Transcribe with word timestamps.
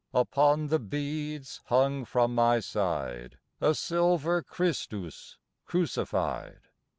Upon 0.15 0.69
the 0.69 0.79
beads 0.79 1.61
hung 1.65 2.05
from 2.05 2.33
my 2.33 2.59
side 2.59 3.37
A 3.61 3.75
silver 3.75 4.41
Christus 4.41 5.37
crucified. 5.67 6.61